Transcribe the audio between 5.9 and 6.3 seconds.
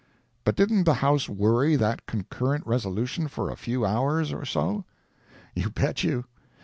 you.